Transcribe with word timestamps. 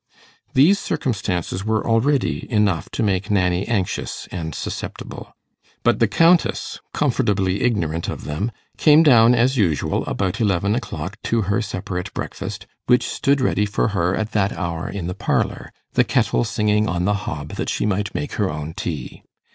These 0.55 0.79
circumstances 0.79 1.63
were 1.63 1.85
already 1.85 2.51
enough 2.51 2.89
to 2.93 3.03
make 3.03 3.29
Nanny 3.29 3.67
anxious 3.67 4.27
and 4.31 4.55
susceptible. 4.55 5.35
But 5.83 5.99
the 5.99 6.07
Countess, 6.07 6.79
comfortably 6.91 7.61
ignorant 7.61 8.09
of 8.09 8.23
them, 8.23 8.51
came 8.77 9.03
down 9.03 9.35
as 9.35 9.57
usual 9.57 10.03
about 10.07 10.41
eleven 10.41 10.73
o'clock 10.73 11.17
to 11.25 11.43
her 11.43 11.61
separate 11.61 12.11
breakfast, 12.15 12.65
which 12.87 13.07
stood 13.07 13.41
ready 13.41 13.67
for 13.67 13.89
her 13.89 14.15
at 14.15 14.31
that 14.31 14.53
hour 14.53 14.89
in 14.89 15.05
the 15.05 15.13
parlour; 15.13 15.71
the 15.93 16.03
kettle 16.03 16.43
singing 16.43 16.89
on 16.89 17.05
the 17.05 17.13
hob 17.29 17.49
that 17.49 17.69
she 17.69 17.85
might 17.85 18.15
make 18.15 18.31
her 18.33 18.49
own 18.49 18.73
tea. 18.73 19.21